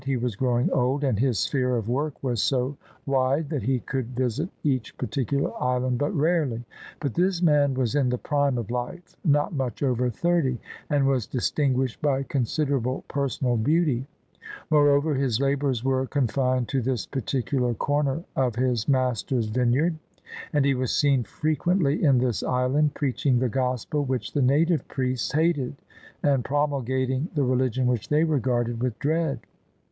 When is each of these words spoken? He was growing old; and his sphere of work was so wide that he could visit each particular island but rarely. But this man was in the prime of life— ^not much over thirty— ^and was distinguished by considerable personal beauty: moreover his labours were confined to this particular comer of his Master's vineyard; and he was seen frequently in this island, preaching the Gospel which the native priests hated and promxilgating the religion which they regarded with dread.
He 0.03 0.17
was 0.17 0.35
growing 0.35 0.67
old; 0.71 1.03
and 1.03 1.19
his 1.19 1.37
sphere 1.37 1.75
of 1.77 1.87
work 1.87 2.23
was 2.23 2.41
so 2.41 2.75
wide 3.05 3.49
that 3.49 3.61
he 3.61 3.81
could 3.81 4.15
visit 4.15 4.49
each 4.63 4.97
particular 4.97 5.51
island 5.61 5.99
but 5.99 6.11
rarely. 6.15 6.65
But 6.99 7.13
this 7.13 7.43
man 7.43 7.75
was 7.75 7.93
in 7.93 8.09
the 8.09 8.17
prime 8.17 8.57
of 8.57 8.71
life— 8.71 9.15
^not 9.27 9.51
much 9.51 9.83
over 9.83 10.09
thirty— 10.09 10.59
^and 10.89 11.05
was 11.05 11.27
distinguished 11.27 12.01
by 12.01 12.23
considerable 12.23 13.03
personal 13.09 13.57
beauty: 13.57 14.07
moreover 14.71 15.13
his 15.13 15.39
labours 15.39 15.83
were 15.83 16.07
confined 16.07 16.67
to 16.69 16.81
this 16.81 17.05
particular 17.05 17.75
comer 17.75 18.23
of 18.35 18.55
his 18.55 18.87
Master's 18.87 19.49
vineyard; 19.49 19.99
and 20.51 20.65
he 20.65 20.73
was 20.73 20.91
seen 20.91 21.23
frequently 21.23 22.03
in 22.03 22.17
this 22.17 22.41
island, 22.41 22.95
preaching 22.95 23.37
the 23.37 23.49
Gospel 23.49 24.03
which 24.03 24.33
the 24.33 24.41
native 24.41 24.87
priests 24.87 25.31
hated 25.33 25.75
and 26.23 26.43
promxilgating 26.43 27.27
the 27.35 27.43
religion 27.43 27.85
which 27.85 28.09
they 28.09 28.23
regarded 28.23 28.81
with 28.81 28.97
dread. 28.97 29.41